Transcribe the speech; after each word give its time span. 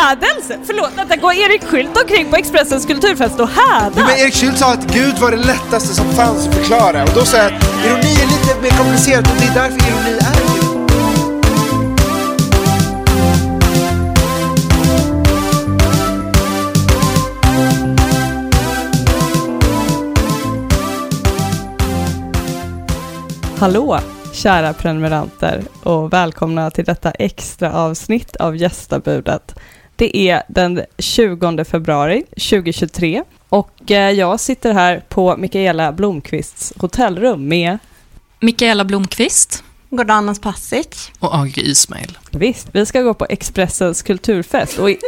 Hädelse! 0.00 0.58
Förlåt, 0.66 0.90
vänta, 0.96 1.16
går 1.16 1.32
Erik 1.32 1.64
Skylt 1.64 2.02
omkring 2.02 2.30
på 2.30 2.36
Expressens 2.36 2.86
kulturfest 2.86 3.40
och 3.40 3.48
hädar? 3.48 4.06
men 4.06 4.18
Erik 4.18 4.34
Skylt 4.34 4.58
sa 4.58 4.72
att 4.72 4.94
Gud 4.94 5.18
var 5.18 5.30
det 5.30 5.36
lättaste 5.36 5.94
som 5.94 6.12
fanns 6.12 6.48
att 6.48 6.54
förklara 6.54 7.02
och 7.02 7.10
då 7.14 7.24
sa 7.24 7.36
jag 7.36 7.46
att 7.46 7.62
ironi 7.84 8.12
är 8.22 8.26
lite 8.26 8.60
mer 8.62 8.70
komplicerat 8.70 9.30
och 9.30 9.36
det 9.40 9.46
är 9.46 9.54
därför 9.54 9.88
ironi 9.88 10.18
är 10.18 10.34
kul. 10.34 10.80
Hallå, 23.58 23.98
kära 24.32 24.72
prenumeranter 24.72 25.62
och 25.82 26.12
välkomna 26.12 26.70
till 26.70 26.84
detta 26.84 27.10
extra 27.10 27.72
avsnitt 27.72 28.36
av 28.36 28.56
Gästabudet. 28.56 29.54
Det 30.00 30.16
är 30.16 30.42
den 30.48 30.82
20 30.98 31.64
februari 31.64 32.24
2023 32.30 33.22
och 33.48 33.90
eh, 33.90 34.10
jag 34.10 34.40
sitter 34.40 34.72
här 34.72 35.04
på 35.08 35.36
Mikaela 35.36 35.92
Blomqvists 35.92 36.72
hotellrum 36.76 37.48
med 37.48 37.78
Mikaela 38.40 38.84
Blomqvist. 38.84 39.64
Gordanas 39.90 40.40
Pasic. 40.40 41.10
Och 41.18 41.38
Agri 41.38 41.62
Ismail. 41.62 42.18
Visst, 42.30 42.68
vi 42.72 42.86
ska 42.86 43.02
gå 43.02 43.14
på 43.14 43.26
Expressens 43.28 44.02
kulturfest. 44.02 44.78
Och 44.78 44.90
i... 44.90 44.98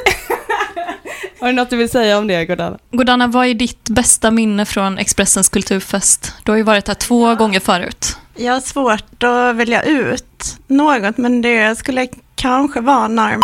Har 1.41 1.47
du 1.47 1.53
något 1.53 1.71
du 1.71 1.77
vill 1.77 1.91
säga 1.91 2.19
om 2.19 2.27
det, 2.27 2.45
Gordana? 2.45 2.79
Gordana, 2.91 3.27
vad 3.27 3.47
är 3.47 3.55
ditt 3.55 3.89
bästa 3.89 4.31
minne 4.31 4.65
från 4.65 4.99
Expressens 4.99 5.49
kulturfest? 5.49 6.33
Du 6.43 6.53
har 6.53 6.57
ju 6.57 6.63
varit 6.63 6.89
här 6.89 6.95
två 6.95 7.35
gånger 7.35 7.61
förut. 7.61 8.17
Jag 8.37 8.53
har 8.53 8.61
svårt 8.61 9.23
att 9.23 9.57
välja 9.57 9.83
ut 9.83 10.57
något, 10.67 11.17
men 11.17 11.43
det 11.43 11.79
skulle 11.79 12.09
kanske 12.35 12.81
vara 12.81 13.09
när 13.09 13.39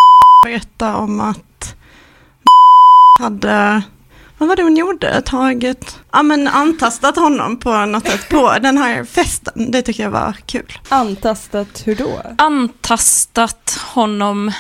berättade 0.47 0.97
om 0.97 1.21
att 1.21 1.75
hade, 3.19 3.83
vad 4.39 4.49
var 4.49 4.57
det 4.57 4.63
hon 4.63 4.77
gjorde? 4.77 5.23
Tagit, 5.23 5.99
ja 6.13 6.23
men 6.23 6.49
antastat 6.49 7.17
honom 7.17 7.57
på 7.57 7.85
något 7.85 8.09
sätt 8.09 8.29
på 8.29 8.59
den 8.63 8.79
här 8.79 9.05
festen. 9.05 9.71
Det 9.71 9.83
tycker 9.83 10.03
jag 10.03 10.11
var 10.11 10.37
kul. 10.47 10.79
Antastat 10.89 11.83
hur 11.85 11.95
då? 11.95 12.23
Antastat 12.39 13.79
honom, 13.95 14.53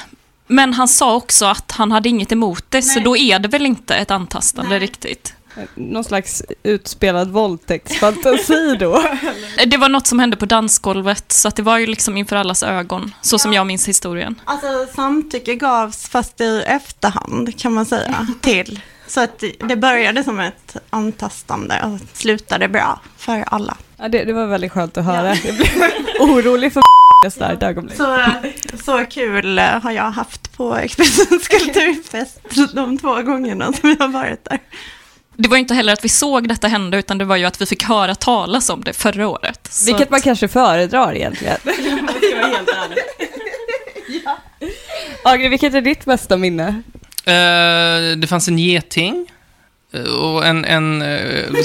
men 0.49 0.75
han 0.75 0.89
sa 0.89 1.15
också 1.15 1.47
att 1.47 1.73
han 1.73 1.93
hade 1.93 2.09
inget 2.09 2.33
emot 2.33 2.65
det, 2.69 2.83
så 2.83 3.01
då 3.01 3.17
är 3.17 3.39
det 3.39 3.49
väl 3.49 3.67
inte 3.67 3.95
ett 3.95 4.11
antastande 4.11 4.79
riktigt. 4.79 5.35
Någon 5.75 6.05
slags 6.05 6.43
utspelad 6.63 7.31
våldtäktsfantasi 7.31 8.77
då? 8.81 9.03
Det 9.67 9.77
var 9.77 9.89
något 9.89 10.07
som 10.07 10.19
hände 10.19 10.37
på 10.37 10.47
dansgolvet, 10.47 11.33
så 11.33 11.49
att 11.49 11.57
det 11.57 11.63
var 11.63 11.79
ju 11.79 11.87
liksom 11.87 12.17
inför 12.17 12.37
allas 12.37 12.63
ögon, 12.63 13.15
så 13.21 13.39
som 13.39 13.53
jag 13.53 13.67
minns 13.67 13.89
historien. 13.89 14.41
Alltså 14.45 14.87
samtycke 14.95 15.55
gavs 15.55 16.09
fast 16.09 16.41
i 16.41 16.63
efterhand 16.67 17.59
kan 17.59 17.73
man 17.73 17.87
säga 17.87 18.27
till. 18.41 18.81
Så 19.07 19.21
att 19.21 19.45
det 19.69 19.77
började 19.77 20.25
som 20.25 20.41
ett 20.41 20.77
antastande 20.91 21.83
och 21.85 22.17
slutade 22.17 22.69
bra 22.69 23.01
för 23.17 23.45
alla. 23.47 23.77
Ja, 23.97 24.09
det, 24.09 24.25
det 24.25 24.33
var 24.33 24.47
väldigt 24.47 24.73
skönt 24.73 24.97
att 24.97 25.05
höra. 25.05 25.35
Jag 25.35 25.55
blev 25.55 25.69
orolig 26.21 26.73
för 26.73 26.83
ett 27.27 27.63
ögonblick. 27.63 27.97
Så, 27.97 28.19
så 28.85 29.05
kul 29.11 29.59
har 29.59 29.91
jag 29.91 30.11
haft 30.11 30.57
på 30.57 30.77
Expressens 30.77 31.49
kulturfest 31.49 32.41
de 32.75 32.99
två 32.99 33.23
gångerna 33.23 33.73
som 33.73 33.89
jag 33.89 33.99
har 33.99 34.09
varit 34.09 34.45
där. 34.45 34.59
Det 35.37 35.49
var 35.49 35.57
ju 35.57 35.61
inte 35.61 35.75
heller 35.75 35.93
att 35.93 36.05
vi 36.05 36.09
såg 36.09 36.49
detta 36.49 36.69
hända, 36.69 36.99
utan 36.99 37.19
det 37.19 37.25
var 37.25 37.37
ju 37.37 37.45
att 37.45 37.61
vi 37.61 37.67
fick 37.67 37.85
höra 37.85 38.15
talas 38.15 38.71
om 38.71 38.81
det 38.85 38.93
förra 38.93 39.29
året. 39.29 39.69
Så 39.71 39.87
Vilket 39.87 40.11
man 40.11 40.21
kanske 40.21 40.49
föredrar 40.49 41.15
egentligen. 41.15 41.57
Agri, 45.25 45.49
vilket 45.49 45.75
är 45.75 45.81
ditt 45.81 46.05
bästa 46.05 46.37
minne? 46.37 46.83
Eh, 47.25 48.17
det 48.17 48.27
fanns 48.29 48.49
en 48.49 48.59
geting 48.59 49.27
eh, 49.93 50.03
och 50.03 50.47
en, 50.47 50.65
en 50.65 51.03
eh, 51.03 51.09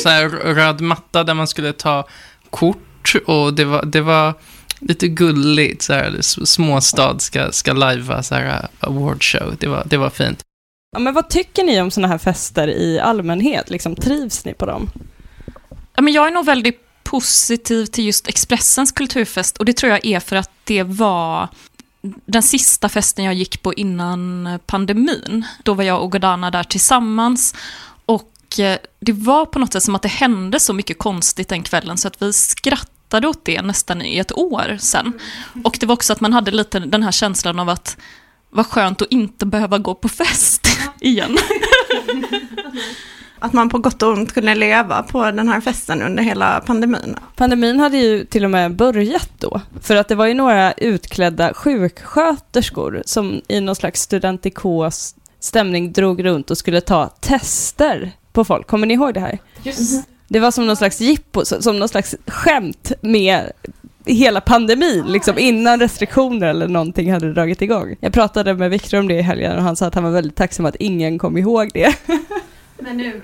här 0.06 0.30
röd 0.30 0.82
matta 0.82 1.24
där 1.24 1.34
man 1.34 1.48
skulle 1.48 1.74
ta 1.74 2.08
kort 2.50 3.16
och 3.26 3.54
det 3.54 3.66
var, 3.66 3.86
det 3.86 4.02
var 4.02 4.34
lite 4.88 5.08
gulligt, 5.08 5.82
så 5.82 5.94
här, 5.94 6.22
småstad 6.46 7.20
ska, 7.20 7.52
ska 7.52 7.74
lajva 7.74 8.24
så 8.24 8.36
här 8.36 8.46
eh, 8.46 8.90
awardshow. 8.90 9.56
Det 9.60 9.68
var, 9.68 9.84
det 9.86 9.98
var 9.98 10.10
fint. 10.10 10.44
Ja, 10.92 11.00
men 11.00 11.14
vad 11.14 11.30
tycker 11.30 11.64
ni 11.64 11.82
om 11.82 11.92
sådana 11.92 12.08
här 12.08 12.18
fester 12.18 12.68
i 12.68 13.00
allmänhet? 13.00 13.70
Liksom, 13.70 13.96
trivs 13.96 14.46
ni 14.46 14.54
på 14.54 14.66
dem? 14.66 14.90
Ja, 15.96 16.02
men 16.02 16.14
jag 16.14 16.28
är 16.28 16.32
nog 16.32 16.46
väldigt 16.46 16.80
positiv 17.04 17.86
till 17.86 18.06
just 18.06 18.28
Expressens 18.28 18.92
kulturfest 18.92 19.58
och 19.58 19.66
det 19.66 19.74
tror 19.74 19.92
jag 19.92 20.06
är 20.06 20.20
för 20.20 20.36
att 20.36 20.52
det 20.64 20.84
var 20.84 21.50
den 22.26 22.44
sista 22.44 22.90
festen 22.90 23.26
jag 23.26 23.34
gick 23.34 23.62
på 23.62 23.74
innan 23.74 24.50
pandemin. 24.66 25.46
Då 25.64 25.74
var 25.74 25.84
jag 25.84 26.04
och 26.04 26.12
Gordana 26.12 26.52
där 26.52 26.64
tillsammans 26.64 27.56
och 28.06 28.60
eh, 28.60 28.78
det 29.00 29.12
var 29.12 29.46
på 29.46 29.60
något 29.60 29.74
sätt 29.74 29.84
som 29.84 29.96
att 29.96 30.02
det 30.02 30.08
hände 30.08 30.60
så 30.60 30.74
mycket 30.74 30.98
konstigt 30.98 31.50
den 31.50 31.64
kvällen 31.64 31.98
så 31.98 32.08
att 32.08 32.22
vi 32.22 32.34
skrattade 32.34 32.93
åt 33.20 33.46
det 33.46 33.62
nästan 33.62 34.02
i 34.02 34.18
ett 34.18 34.38
år 34.38 34.78
sen. 34.80 35.14
Och 35.64 35.78
det 35.80 35.86
var 35.86 35.94
också 35.94 36.14
att 36.14 36.22
man 36.22 36.34
hade 36.34 36.52
lite 36.52 36.80
den 36.80 37.04
här 37.04 37.12
känslan 37.12 37.60
av 37.60 37.70
att 37.70 37.98
vad 38.50 38.66
skönt 38.66 39.02
att 39.02 39.12
inte 39.12 39.46
behöva 39.46 39.78
gå 39.78 39.96
på 39.96 40.10
fest 40.10 40.68
igen. 41.00 41.38
Att 43.40 43.54
man 43.54 43.70
på 43.70 43.78
gott 43.78 44.02
och 44.02 44.10
ont 44.14 44.34
kunde 44.34 44.56
leva 44.56 45.04
på 45.04 45.32
den 45.32 45.50
här 45.50 45.62
festen 45.62 46.02
under 46.02 46.24
hela 46.24 46.60
pandemin. 46.66 47.16
Pandemin 47.36 47.80
hade 47.80 47.98
ju 47.98 48.26
till 48.26 48.44
och 48.44 48.52
med 48.52 48.76
börjat 48.76 49.30
då. 49.38 49.62
För 49.82 49.96
att 49.96 50.08
det 50.08 50.16
var 50.16 50.26
ju 50.26 50.34
några 50.34 50.72
utklädda 50.72 51.54
sjuksköterskor 51.54 53.04
som 53.06 53.42
i 53.48 53.60
någon 53.62 53.76
slags 53.76 54.02
studentikos 54.02 55.16
stämning 55.40 55.92
drog 55.92 56.24
runt 56.26 56.52
och 56.52 56.58
skulle 56.58 56.82
ta 56.82 57.08
tester 57.08 58.12
på 58.34 58.46
folk. 58.46 58.68
Kommer 58.68 58.88
ni 58.88 58.94
ihåg 58.94 59.14
det 59.14 59.20
här? 59.20 59.40
Det 60.34 60.40
var 60.40 60.52
som 60.52 60.68
någon 60.68 60.76
slags 60.76 61.02
jippo, 61.02 61.46
som 61.46 61.80
någon 61.80 61.90
slags 61.90 62.16
skämt 62.28 62.92
med 63.02 63.52
hela 64.06 64.42
pandemin, 64.42 65.06
liksom 65.06 65.40
innan 65.40 65.80
restriktioner 65.80 66.48
eller 66.48 66.68
någonting 66.68 67.12
hade 67.12 67.34
dragit 67.34 67.62
igång. 67.62 67.96
Jag 68.00 68.14
pratade 68.14 68.54
med 68.54 68.70
Viktor 68.70 69.00
om 69.00 69.08
det 69.08 69.14
i 69.14 69.22
helgen 69.22 69.58
och 69.58 69.64
han 69.64 69.76
sa 69.76 69.86
att 69.86 69.96
han 69.96 70.04
var 70.04 70.12
väldigt 70.12 70.36
tacksam 70.36 70.66
att 70.66 70.76
ingen 70.76 71.20
kom 71.20 71.38
ihåg 71.38 71.70
det. 71.74 71.96
Men 72.78 72.98
nu. 72.98 73.22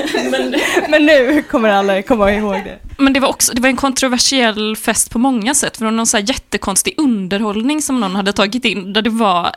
Men 0.88 1.06
nu 1.06 1.42
kommer 1.42 1.68
alla 1.68 2.02
komma 2.02 2.32
ihåg 2.32 2.54
det. 2.54 2.78
Men 2.98 3.12
det 3.12 3.20
var 3.20 3.28
också 3.28 3.52
det 3.54 3.62
var 3.62 3.68
en 3.68 3.76
kontroversiell 3.76 4.76
fest 4.76 5.10
på 5.10 5.18
många 5.18 5.54
sätt. 5.54 5.76
För 5.76 5.84
det 5.84 5.90
var 5.90 5.96
någon 5.96 6.06
så 6.06 6.16
här 6.16 6.24
jättekonstig 6.28 6.94
underhållning 6.96 7.82
som 7.82 8.00
någon 8.00 8.16
hade 8.16 8.32
tagit 8.32 8.64
in. 8.64 8.92
Där 8.92 9.02
det 9.02 9.10
var 9.10 9.50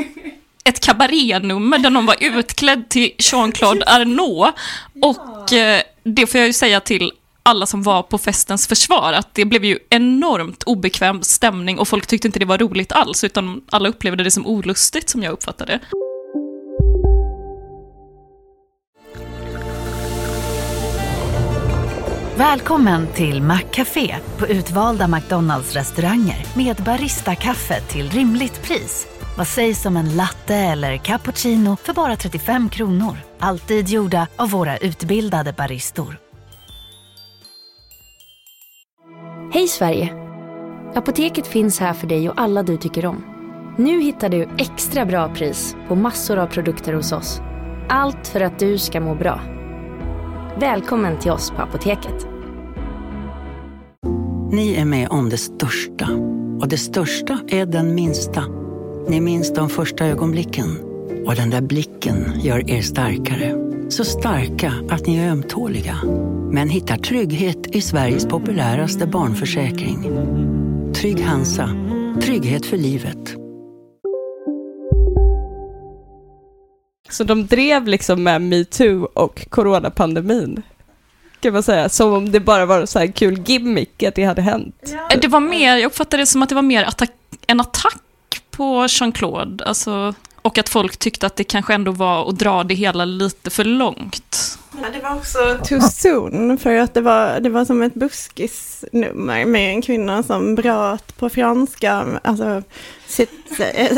ett 0.64 0.80
kabarénummer 0.80 1.78
där 1.78 1.90
någon 1.90 2.06
var 2.06 2.16
utklädd 2.20 2.88
till 2.88 3.12
Jean-Claude 3.18 3.84
Arnault. 3.86 4.54
Och 5.02 5.37
Eh, 5.52 5.82
det 6.02 6.26
får 6.26 6.38
jag 6.38 6.46
ju 6.46 6.52
säga 6.52 6.80
till 6.80 7.12
alla 7.42 7.66
som 7.66 7.82
var 7.82 8.02
på 8.02 8.18
festens 8.18 8.66
försvar, 8.66 9.12
att 9.12 9.34
det 9.34 9.44
blev 9.44 9.64
ju 9.64 9.78
enormt 9.90 10.62
obekväm 10.62 11.22
stämning 11.22 11.78
och 11.78 11.88
folk 11.88 12.06
tyckte 12.06 12.28
inte 12.28 12.38
det 12.38 12.44
var 12.44 12.58
roligt 12.58 12.92
alls, 12.92 13.24
utan 13.24 13.60
alla 13.70 13.88
upplevde 13.88 14.24
det 14.24 14.30
som 14.30 14.46
olustigt 14.46 15.08
som 15.08 15.22
jag 15.22 15.32
uppfattade 15.32 15.72
det. 15.72 15.80
Välkommen 22.36 23.06
till 23.14 23.42
Maccafé 23.42 24.16
på 24.38 24.48
utvalda 24.48 25.08
McDonalds 25.08 25.72
restauranger 25.72 26.46
med 26.56 26.76
Baristakaffe 26.76 27.80
till 27.80 28.10
rimligt 28.10 28.62
pris. 28.62 29.06
Vad 29.38 29.46
sägs 29.46 29.86
om 29.86 29.96
en 29.96 30.16
latte 30.16 30.54
eller 30.54 30.96
cappuccino 30.96 31.76
för 31.76 31.92
bara 31.92 32.16
35 32.16 32.68
kronor? 32.68 33.16
Alltid 33.38 33.88
gjorda 33.88 34.26
av 34.36 34.50
våra 34.50 34.76
utbildade 34.76 35.52
baristor. 35.52 36.18
Hej 39.52 39.68
Sverige! 39.68 40.14
Apoteket 40.94 41.46
finns 41.46 41.80
här 41.80 41.94
för 41.94 42.06
dig 42.06 42.30
och 42.30 42.40
alla 42.40 42.62
du 42.62 42.76
tycker 42.76 43.06
om. 43.06 43.24
Nu 43.78 44.00
hittar 44.00 44.28
du 44.28 44.48
extra 44.58 45.04
bra 45.04 45.34
pris 45.34 45.76
på 45.88 45.94
massor 45.94 46.38
av 46.38 46.46
produkter 46.46 46.92
hos 46.92 47.12
oss. 47.12 47.40
Allt 47.88 48.26
för 48.26 48.40
att 48.40 48.58
du 48.58 48.78
ska 48.78 49.00
må 49.00 49.14
bra. 49.14 49.40
Välkommen 50.60 51.18
till 51.18 51.30
oss 51.30 51.50
på 51.50 51.62
Apoteket. 51.62 52.26
Ni 54.52 54.74
är 54.74 54.84
med 54.84 55.08
om 55.08 55.28
det 55.28 55.38
största. 55.38 56.08
Och 56.60 56.68
det 56.68 56.78
största 56.78 57.38
är 57.48 57.66
den 57.66 57.94
minsta. 57.94 58.57
Ni 59.08 59.20
minns 59.20 59.54
de 59.54 59.68
första 59.70 60.06
ögonblicken. 60.06 60.78
Och 61.26 61.34
den 61.34 61.50
där 61.50 61.60
blicken 61.60 62.40
gör 62.40 62.70
er 62.70 62.82
starkare. 62.82 63.54
Så 63.88 64.04
starka 64.04 64.72
att 64.90 65.06
ni 65.06 65.18
är 65.18 65.30
ömtåliga. 65.30 65.98
Men 66.52 66.68
hittar 66.68 66.96
trygghet 66.96 67.66
i 67.76 67.80
Sveriges 67.80 68.26
populäraste 68.26 69.06
barnförsäkring. 69.06 70.02
Trygg 70.94 71.20
Hansa. 71.20 71.70
Trygghet 72.22 72.66
för 72.66 72.76
livet. 72.76 73.34
Så 77.10 77.24
de 77.24 77.46
drev 77.46 77.86
liksom 77.86 78.22
med 78.22 78.42
metoo 78.42 79.08
och 79.14 79.46
coronapandemin. 79.50 80.62
Kan 81.40 81.52
man 81.52 81.62
säga. 81.62 81.88
Som 81.88 82.12
om 82.12 82.32
det 82.32 82.40
bara 82.40 82.66
var 82.66 82.86
så 82.86 82.98
här 82.98 83.06
kul 83.06 83.42
gimmick 83.46 84.02
att 84.02 84.14
det 84.14 84.24
hade 84.24 84.42
hänt. 84.42 84.94
Eh, 85.12 85.20
Det 85.20 85.28
var 85.28 85.40
mer, 85.40 85.76
jag 85.76 85.86
uppfattade 85.86 86.22
det 86.22 86.26
som 86.26 86.42
att 86.42 86.48
det 86.48 86.54
var 86.54 86.62
mer 86.62 86.84
attack, 86.84 87.10
en 87.46 87.60
attack 87.60 88.00
på 88.58 88.86
Jean-Claude. 88.88 89.64
Alltså, 89.64 90.14
och 90.42 90.58
att 90.58 90.68
folk 90.68 90.96
tyckte 90.96 91.26
att 91.26 91.36
det 91.36 91.44
kanske 91.44 91.74
ändå 91.74 91.92
var 91.92 92.28
att 92.28 92.38
dra 92.38 92.64
det 92.64 92.74
hela 92.74 93.04
lite 93.04 93.50
för 93.50 93.64
långt. 93.64 94.58
Ja, 94.82 94.88
det 94.92 95.00
var 95.02 95.16
också 95.16 95.38
too 95.64 95.80
soon, 95.80 96.58
för 96.58 96.76
att 96.76 96.94
det 96.94 97.00
var, 97.00 97.40
det 97.40 97.48
var 97.50 97.64
som 97.64 97.82
ett 97.82 97.94
buskisnummer 97.94 99.44
med 99.44 99.70
en 99.70 99.82
kvinna 99.82 100.22
som 100.22 100.54
bröt 100.54 101.16
på 101.18 101.28
franska. 101.28 102.20
Alltså, 102.24 102.62
cit, 103.06 103.30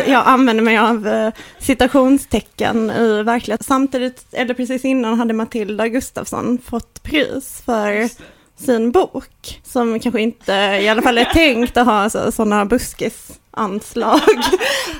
jag 0.06 0.22
använder 0.26 0.64
mig 0.64 0.78
av 0.78 1.08
eh, 1.08 1.32
citationstecken 1.58 2.90
i 2.90 3.22
verklighet. 3.22 3.64
Samtidigt, 3.64 4.26
eller 4.32 4.54
precis 4.54 4.84
innan, 4.84 5.18
hade 5.18 5.34
Matilda 5.34 5.88
Gustafsson 5.88 6.58
fått 6.64 7.02
pris 7.02 7.62
för 7.64 8.08
sin 8.56 8.92
bok, 8.92 9.60
som 9.64 10.00
kanske 10.00 10.20
inte 10.20 10.52
i 10.82 10.88
alla 10.88 11.02
fall 11.02 11.18
är 11.18 11.24
tänkt 11.24 11.76
att 11.76 11.86
ha 11.86 12.10
sådana 12.10 12.64
buskisanslag. 12.64 13.39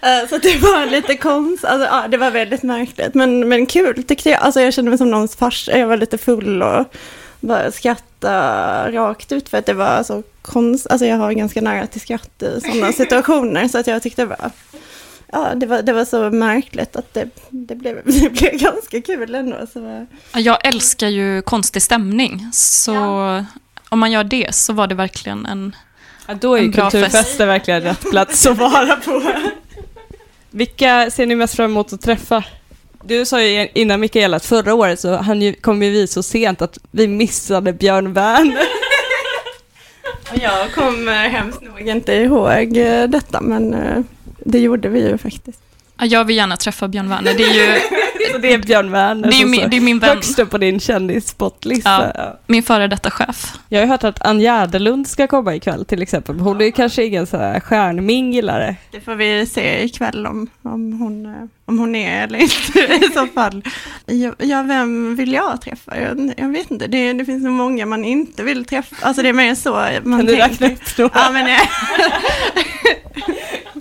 Eh, 0.02 0.29
så 0.29 0.38
det 0.38 0.56
var 0.56 0.87
lite 0.87 1.17
konstigt, 1.17 1.70
alltså, 1.70 1.87
ja, 1.87 2.08
det 2.08 2.17
var 2.17 2.31
väldigt 2.31 2.62
märkligt, 2.62 3.14
men, 3.14 3.49
men 3.49 3.67
kul 3.67 4.02
tyckte 4.02 4.31
jag. 4.31 4.41
Alltså 4.41 4.61
jag 4.61 4.75
kände 4.75 4.88
mig 4.91 4.99
som 4.99 5.11
någons 5.11 5.37
farsa, 5.37 5.79
jag 5.79 5.87
var 5.87 5.97
lite 5.97 6.19
full 6.19 6.62
och 6.62 6.94
bara 7.41 7.73
skratta 7.73 8.93
rakt 8.93 9.32
ut 9.32 9.49
för 9.49 9.58
att 9.58 9.67
det 9.67 9.75
var 9.75 10.02
så 10.02 10.23
konstigt, 10.43 10.93
alltså 10.93 11.06
jag 11.06 11.17
har 11.17 11.32
ganska 11.32 11.61
nära 11.61 11.87
till 11.87 12.00
skratt 12.00 12.43
i 12.43 12.61
sådana 12.61 12.93
situationer, 13.02 13.69
så 13.69 13.79
att 13.79 13.87
jag 13.87 14.02
tyckte 14.02 14.23
det 14.23 14.26
var 14.26 14.50
Ja, 15.32 15.55
det 15.55 15.67
var, 15.67 15.82
det 15.82 15.93
var 15.93 16.05
så 16.05 16.31
märkligt 16.31 16.96
att 16.96 17.14
det, 17.14 17.29
det, 17.50 17.75
blev, 17.75 18.00
det 18.05 18.31
blev 18.31 18.58
ganska 18.58 19.03
kul 19.03 19.35
ändå. 19.35 19.56
Så. 19.73 20.06
Jag 20.35 20.67
älskar 20.67 21.08
ju 21.08 21.43
konstig 21.43 21.82
stämning, 21.82 22.49
så 22.53 22.94
om 23.88 23.99
man 23.99 24.12
gör 24.12 24.25
det 24.25 24.55
så 24.55 24.73
var 24.73 24.87
det 24.87 24.94
verkligen 24.94 25.46
en 25.46 25.76
Ja, 26.26 26.34
då 26.34 26.55
är 26.55 26.62
ju 26.62 26.72
kulturfester 26.72 27.46
verkligen 27.46 27.82
rätt 27.82 28.11
plats 28.11 28.46
att 28.46 28.58
vara 28.58 28.96
på. 28.96 29.22
Vilka 30.50 31.11
ser 31.11 31.26
ni 31.26 31.34
mest 31.34 31.56
fram 31.56 31.70
emot 31.70 31.93
att 31.93 32.00
träffa? 32.00 32.44
Du 33.05 33.26
sa 33.26 33.43
ju 33.43 33.69
innan 33.75 34.00
Mikaela 34.00 34.37
att 34.37 34.46
förra 34.46 34.75
året 34.75 35.00
så 35.00 35.17
han 35.17 35.43
ju, 35.43 35.52
kom 35.52 35.82
ju 35.82 35.90
vi 35.90 36.06
så 36.06 36.22
sent 36.22 36.62
att 36.62 36.78
vi 36.90 37.06
missade 37.08 37.72
Björn 37.72 38.12
Werner. 38.12 38.62
Jag 40.40 40.72
kommer 40.72 41.28
hemskt 41.28 41.61
nog 41.61 41.81
inte 41.81 42.12
ihåg 42.12 42.76
eh, 42.76 43.05
detta, 43.08 43.40
men 43.40 43.75
eh, 43.75 44.02
det 44.38 44.58
gjorde 44.58 44.88
vi 44.88 45.08
ju 45.08 45.19
faktiskt. 45.19 45.61
Ja, 45.99 46.06
Jag 46.06 46.25
vill 46.25 46.37
gärna 46.37 46.56
träffa 46.56 46.88
Björn 46.88 47.08
Werner. 47.08 47.34
Det 47.34 47.44
är 47.44 47.55
ju 47.55 47.81
Så 48.32 48.38
det 48.38 48.55
är 48.55 48.58
Björn 48.58 48.90
Werner 48.90 49.31
Det 49.31 49.37
är 49.40 49.46
min- 49.46 49.70
det 49.70 49.76
är 49.76 49.81
min 49.81 49.99
vän. 49.99 50.11
högst 50.11 50.38
upp 50.38 50.50
på 50.50 50.58
din 50.58 50.81
kändisspotlista. 50.81 52.12
Ja. 52.17 52.38
min 52.46 52.62
före 52.62 52.87
detta 52.88 53.11
chef. 53.11 53.52
Jag 53.69 53.78
har 53.81 53.84
ju 53.84 53.90
hört 53.90 54.05
att 54.05 54.22
Ann 54.26 54.40
Gärdelund 54.40 55.08
ska 55.08 55.26
komma 55.26 55.55
ikväll 55.55 55.84
till 55.84 56.02
exempel. 56.02 56.40
Hon 56.40 56.61
är 56.61 56.64
ju 56.64 56.72
kanske 56.72 57.05
ingen 57.05 57.26
så 57.26 57.37
här 57.37 57.61
stjärnminglare. 57.61 58.76
Det 58.93 59.00
får 59.00 59.14
vi 59.14 59.46
se 59.46 59.84
ikväll 59.84 60.26
om, 60.26 60.49
om, 60.62 60.93
hon, 60.93 61.26
eh, 61.26 61.32
om 61.67 61.78
hon 61.78 61.94
är 61.94 62.25
eller 62.25 62.38
inte 62.38 62.78
i 63.06 63.11
så 63.14 63.26
fall. 63.26 63.62
Ja, 64.38 64.62
vem 64.62 65.17
vill 65.17 65.32
jag 65.32 65.61
träffa? 65.62 66.00
Jag, 66.00 66.32
jag 66.37 66.49
vet 66.49 66.70
inte, 66.70 66.87
det, 66.87 67.12
det 67.12 67.25
finns 67.25 67.43
nog 67.44 67.52
många 67.52 67.87
man 67.87 68.05
inte 68.05 68.43
vill 68.43 68.64
träffa. 68.64 68.96
Alltså 69.02 69.22
det 69.22 69.28
är 69.28 69.32
mer 69.32 69.55
så 69.55 69.70
man 70.02 70.19
Kan 70.19 70.26
du 70.26 70.37
tänker. 70.37 70.49
räkna 70.49 70.67
upp 70.67 70.99
några? 70.99 71.11
Ja, 71.14 71.31
men, 71.31 71.46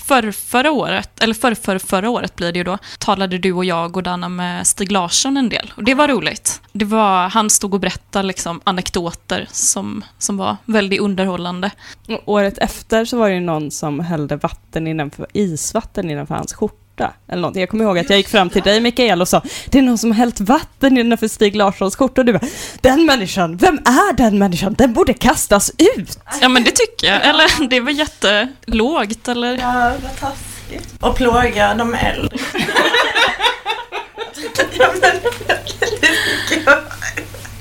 För 0.10 0.32
förra 0.32 0.72
året, 0.72 1.24
eller 1.24 1.34
för, 1.34 1.54
för 1.54 1.78
förra 1.78 2.10
året 2.10 2.36
blir 2.36 2.52
det 2.52 2.58
ju 2.58 2.64
då, 2.64 2.78
talade 3.00 3.38
du 3.38 3.54
och 3.54 3.66
jag 3.66 3.98
och 3.98 4.04
Danna 4.04 4.30
med 4.30 4.68
Stig 4.68 4.92
Larsson 4.92 5.38
en 5.38 5.50
del. 5.50 5.74
Och 5.76 5.84
det 5.84 5.94
var 5.94 6.08
roligt. 6.08 6.62
Det 6.72 6.86
var, 6.86 7.30
han 7.30 7.50
stod 7.50 7.74
och 7.74 7.80
berättade 7.80 8.28
liksom 8.28 8.62
anekdoter 8.64 9.48
som, 9.52 10.04
som 10.18 10.38
var 10.38 10.58
väldigt 10.66 11.00
underhållande. 11.00 11.72
Och 12.08 12.22
Året 12.26 12.58
efter 12.58 13.06
så 13.06 13.18
var 13.18 13.30
det 13.30 13.36
ju 13.36 13.42
någon 13.42 13.72
som 13.72 14.00
hällde 14.00 14.36
vatten 14.36 14.88
innanför, 14.88 15.28
isvatten 15.34 16.12
innanför 16.12 16.36
hans 16.36 16.54
skjorta. 16.54 16.88
Eller 17.28 17.42
någonting. 17.42 17.60
Jag 17.60 17.69
kommer 17.69 17.84
ihåg 17.86 18.00
att 18.00 18.10
jag 18.10 18.18
gick 18.18 18.28
fram 18.30 18.50
till 18.50 18.62
dig 18.62 18.81
Mikael 18.81 19.22
och 19.22 19.28
sa 19.28 19.42
det 19.66 19.78
är 19.78 19.81
någon 19.81 19.98
som 19.98 20.12
har 20.12 20.18
hällt 20.18 20.40
vatten 20.40 20.98
innanför 20.98 21.28
Stig 21.28 21.56
Larssons 21.56 21.96
skjorta 21.96 22.22
och 22.22 22.25
du 22.25 22.34
bara 22.34 22.48
den 22.81 23.06
människan, 23.06 23.57
vem 23.57 23.78
är 23.78 24.13
den 24.13 24.38
människan? 24.38 24.74
Den 24.78 24.94
borde 24.94 25.13
kastas 25.13 25.72
ut! 25.98 26.19
Ja 26.42 26.50
men 26.50 26.63
det 26.63 26.72
tycker 26.72 27.07
jag. 27.07 27.25
Eller 27.25 27.68
det 27.69 27.80
var 27.80 27.92
jättelågt 27.92 29.28
eller? 29.28 29.57
ja, 29.57 29.92
vad 30.04 30.19
taskigt. 30.19 30.94
Och 31.00 31.16
plåga 31.16 31.74
de 31.75 31.94
äldre. 31.94 32.38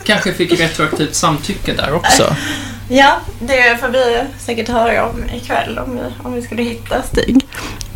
Kanske 0.04 0.32
fick 0.32 0.60
retroaktivt 0.60 1.14
samtycke 1.14 1.72
där 1.74 1.92
också. 1.94 2.36
Ja, 2.90 3.20
det 3.40 3.80
får 3.80 3.88
vi 3.88 4.24
säkert 4.38 4.68
höra 4.68 5.08
om 5.08 5.24
ikväll 5.34 5.78
om 5.78 5.96
vi, 5.96 6.02
om 6.24 6.32
vi 6.32 6.42
skulle 6.42 6.62
hitta 6.62 7.02
Stig. 7.02 7.46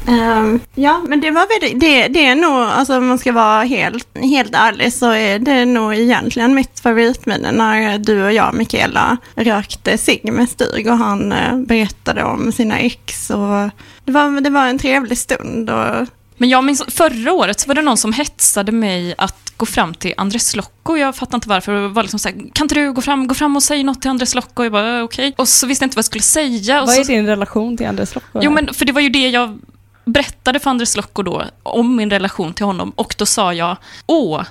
Ehm, 0.06 0.60
ja, 0.74 1.02
men 1.08 1.20
det 1.20 1.30
var 1.30 1.60
väldigt, 1.60 1.80
det, 1.80 2.08
det 2.08 2.26
är 2.26 2.34
nog, 2.34 2.52
alltså 2.52 2.96
om 2.98 3.06
man 3.06 3.18
ska 3.18 3.32
vara 3.32 3.62
helt, 3.62 4.08
helt 4.18 4.54
ärlig 4.54 4.92
så 4.92 5.10
är 5.10 5.38
det 5.38 5.64
nog 5.64 5.94
egentligen 5.94 6.54
mitt 6.54 6.80
favoritminne 6.80 7.52
när 7.52 7.98
du 7.98 8.24
och 8.24 8.32
jag, 8.32 8.54
Mikaela, 8.54 9.16
rökte 9.34 9.98
cigg 9.98 10.32
med 10.32 10.48
Stig 10.48 10.86
och 10.86 10.98
han 10.98 11.32
eh, 11.32 11.56
berättade 11.56 12.24
om 12.24 12.52
sina 12.52 12.78
ex 12.78 13.30
och 13.30 13.70
det 14.04 14.12
var, 14.12 14.40
det 14.40 14.50
var 14.50 14.66
en 14.66 14.78
trevlig 14.78 15.18
stund 15.18 15.70
och 15.70 16.06
Men 16.36 16.48
jag 16.48 16.64
minns, 16.64 16.82
förra 16.88 17.32
året 17.32 17.60
så 17.60 17.68
var 17.68 17.74
det 17.74 17.82
någon 17.82 17.96
som 17.96 18.12
hetsade 18.12 18.72
mig 18.72 19.14
att 19.18 19.52
gå 19.56 19.66
fram 19.66 19.94
till 19.94 20.14
Andres 20.16 20.56
Locko. 20.56 20.96
Jag 20.96 21.16
fattar 21.16 21.34
inte 21.36 21.48
varför. 21.48 21.72
Det 21.72 21.88
var 21.88 22.02
liksom 22.02 22.18
så 22.18 22.28
här, 22.28 22.36
kan 22.52 22.64
inte 22.64 22.74
du 22.74 22.92
gå 22.92 23.00
fram, 23.00 23.26
gå 23.26 23.34
fram 23.34 23.56
och 23.56 23.62
säga 23.62 23.84
något 23.84 24.00
till 24.00 24.10
Andres 24.10 24.34
Locko? 24.34 24.62
Jag 24.62 24.72
bara, 24.72 24.98
"Eh, 24.98 25.04
okej. 25.04 25.34
Och 25.38 25.48
så 25.48 25.66
visste 25.66 25.82
jag 25.82 25.86
inte 25.86 25.96
vad 25.96 25.98
jag 26.00 26.04
skulle 26.04 26.22
säga. 26.22 26.80
Och 26.82 26.86
Vad 26.86 26.98
är 26.98 27.04
så, 27.04 27.12
din 27.12 27.26
relation 27.26 27.76
till 27.76 27.86
Anders 27.86 28.14
Locko? 28.14 28.40
Jo, 28.42 28.50
men 28.50 28.74
för 28.74 28.84
det 28.84 28.92
var 28.92 29.00
ju 29.00 29.08
det 29.08 29.28
jag 29.28 29.58
berättade 30.04 30.60
för 30.60 30.70
Andres 30.70 30.96
Locko 30.96 31.22
då, 31.22 31.44
om 31.62 31.96
min 31.96 32.10
relation 32.10 32.54
till 32.54 32.66
honom. 32.66 32.92
Och 32.96 33.14
då 33.18 33.26
sa 33.26 33.54
jag, 33.54 33.76
åh, 34.06 34.42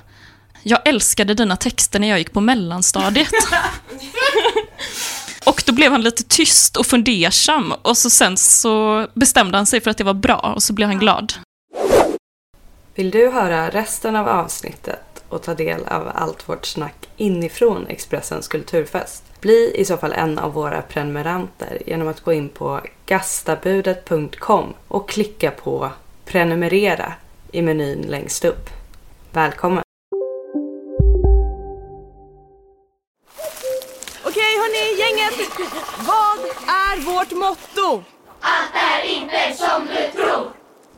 jag 0.62 0.88
älskade 0.88 1.34
dina 1.34 1.56
texter 1.56 2.00
när 2.00 2.08
jag 2.08 2.18
gick 2.18 2.32
på 2.32 2.40
mellanstadiet. 2.40 3.32
Och 5.46 5.62
då 5.66 5.72
blev 5.72 5.92
han 5.92 6.02
lite 6.02 6.22
tyst 6.22 6.76
och 6.76 6.86
fundersam 6.86 7.74
och 7.82 7.96
så 7.96 8.10
sen 8.10 8.36
så 8.36 9.06
bestämde 9.14 9.58
han 9.58 9.66
sig 9.66 9.80
för 9.80 9.90
att 9.90 9.98
det 9.98 10.04
var 10.04 10.14
bra 10.14 10.52
och 10.56 10.62
så 10.62 10.72
blev 10.72 10.88
han 10.88 10.98
glad. 10.98 11.32
Vill 12.94 13.10
du 13.10 13.30
höra 13.30 13.70
resten 13.70 14.16
av 14.16 14.28
avsnittet 14.28 15.11
och 15.32 15.42
ta 15.42 15.54
del 15.54 15.84
av 15.86 16.10
allt 16.14 16.48
vårt 16.48 16.66
snack 16.66 17.08
inifrån 17.16 17.86
Expressens 17.86 18.48
kulturfest? 18.48 19.24
Bli 19.40 19.72
i 19.74 19.84
så 19.84 19.96
fall 19.96 20.12
en 20.12 20.38
av 20.38 20.52
våra 20.52 20.82
prenumeranter 20.82 21.82
genom 21.86 22.08
att 22.08 22.20
gå 22.20 22.32
in 22.32 22.48
på 22.48 22.80
gastabudet.com 23.06 24.74
och 24.88 25.08
klicka 25.08 25.50
på 25.50 25.90
prenumerera 26.24 27.12
i 27.52 27.62
menyn 27.62 28.02
längst 28.02 28.44
upp. 28.44 28.70
Välkommen! 29.32 29.82
Okej 34.24 34.56
hörni, 34.58 35.00
gänget. 35.00 35.50
Vad 35.98 36.38
är 36.68 37.00
vårt 37.00 37.30
motto? 37.30 38.04
Allt 38.40 38.74
är 38.74 39.08
inte 39.08 39.56
som 39.56 39.86
du 39.86 40.22
tror. 40.22 40.61